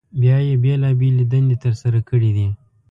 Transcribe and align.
بیا 0.21 0.37
یې 0.47 0.55
بېلابېلې 0.63 1.25
دندې 1.31 1.55
تر 1.63 1.73
سره 1.81 1.99
کړي 2.09 2.31
دي. 2.37 2.47